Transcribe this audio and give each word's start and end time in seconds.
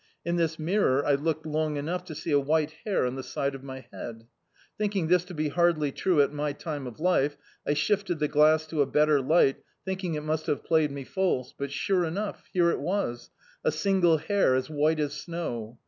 In 0.25 0.35
this 0.35 0.57
mirror 0.57 1.05
I 1.05 1.13
looked 1.13 1.45
long 1.45 1.77
enough 1.77 2.05
to 2.05 2.15
see 2.15 2.31
a 2.31 2.39
white 2.39 2.71
hair 2.85 3.05
on 3.05 3.13
the 3.13 3.21
side 3.21 3.53
of 3.53 3.61
my 3.63 3.85
head. 3.93 4.25
Thinking 4.75 5.09
this 5.09 5.23
to 5.25 5.35
be 5.35 5.49
hardly 5.49 5.91
true 5.91 6.23
at 6.23 6.33
my 6.33 6.53
time 6.53 6.87
of 6.87 6.99
life, 6.99 7.37
I 7.67 7.75
shifted 7.75 8.17
the 8.17 8.27
glass 8.27 8.65
to 8.69 8.81
a 8.81 8.87
better 8.87 9.21
light, 9.21 9.57
thinking 9.85 10.15
it 10.15 10.23
must 10.23 10.47
have 10.47 10.63
played 10.65 10.89
me 10.91 11.03
false; 11.03 11.53
but 11.55 11.71
sure 11.71 12.01
enou^ 12.01 12.35
here 12.51 12.71
it 12.71 12.79
was— 12.79 13.29
a 13.63 13.71
single 13.71 14.17
hair, 14.17 14.55
as 14.55 14.71
white 14.71 14.99
as 14.99 15.13
snow. 15.13 15.77